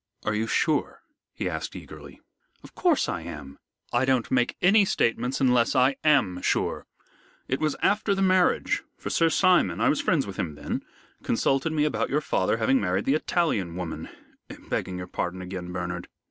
[0.25, 2.19] "Are you sure?" he asked eagerly.
[2.63, 3.59] "Of course I am.
[3.93, 6.87] I don't make any statements unless I am sure.
[7.47, 10.81] It was after the marriage; for Sir Simon I was friends with him then
[11.21, 14.09] consulted me about your father having married the Italian woman
[14.71, 16.07] begging your pardon again, Bernard.